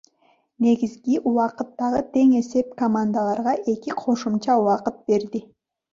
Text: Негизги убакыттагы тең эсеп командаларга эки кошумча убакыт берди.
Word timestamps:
Негизги 0.67 1.17
убакыттагы 1.31 2.01
тең 2.15 2.33
эсеп 2.39 2.73
командаларга 2.81 3.53
эки 3.75 3.95
кошумча 4.01 4.57
убакыт 4.63 5.01
берди. 5.13 5.43